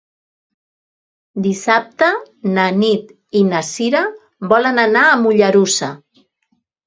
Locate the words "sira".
3.69-4.01